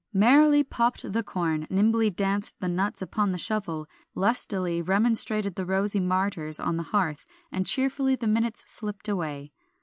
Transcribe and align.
Merrily 0.13 0.63
popped 0.63 1.13
the 1.13 1.21
corn, 1.21 1.67
nimbly 1.69 2.09
danced 2.09 2.59
the 2.59 2.67
nuts 2.67 3.03
upon 3.03 3.31
the 3.31 3.37
shovel, 3.37 3.85
lustily 4.15 4.81
remonstrated 4.81 5.53
the 5.53 5.63
rosy 5.63 5.99
martyrs 5.99 6.59
on 6.59 6.77
the 6.77 6.81
hearth, 6.89 7.23
and 7.51 7.67
cheerfully 7.67 8.15
the 8.15 8.25
minutes 8.25 8.63
slipped 8.65 9.07
away. 9.07 9.51